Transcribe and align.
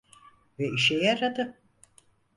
Ve 0.59 0.69
işe 0.73 0.95
yaradı. 0.95 1.59